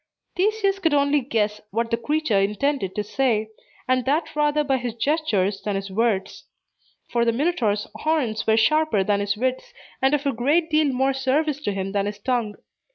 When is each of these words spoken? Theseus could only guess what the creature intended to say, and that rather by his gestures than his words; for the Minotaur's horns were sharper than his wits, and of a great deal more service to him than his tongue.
Theseus 0.35 0.79
could 0.79 0.95
only 0.95 1.21
guess 1.21 1.61
what 1.69 1.91
the 1.91 1.97
creature 1.97 2.39
intended 2.39 2.95
to 2.95 3.03
say, 3.03 3.49
and 3.87 4.03
that 4.05 4.35
rather 4.35 4.63
by 4.63 4.77
his 4.77 4.95
gestures 4.95 5.61
than 5.61 5.75
his 5.75 5.91
words; 5.91 6.45
for 7.11 7.23
the 7.23 7.31
Minotaur's 7.31 7.85
horns 7.97 8.47
were 8.47 8.57
sharper 8.57 9.03
than 9.03 9.19
his 9.19 9.37
wits, 9.37 9.75
and 10.01 10.15
of 10.15 10.25
a 10.25 10.33
great 10.33 10.71
deal 10.71 10.87
more 10.91 11.13
service 11.13 11.61
to 11.61 11.71
him 11.71 11.91
than 11.91 12.07
his 12.07 12.17
tongue. 12.17 12.55